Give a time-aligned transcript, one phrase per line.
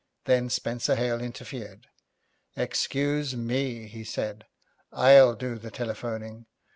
[0.25, 1.85] Then Spenser Hale interfered.
[2.57, 4.47] 'Excuse me,' he said,
[4.91, 6.47] 'I'll do the telephoning.